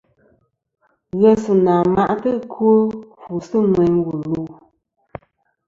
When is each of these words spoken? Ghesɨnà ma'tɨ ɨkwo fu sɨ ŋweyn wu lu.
Ghesɨnà 1.19 1.73
ma'tɨ 1.93 2.29
ɨkwo 2.39 2.71
fu 3.21 3.33
sɨ 3.47 3.57
ŋweyn 3.71 3.93
wu 4.05 4.13
lu. 4.29 4.41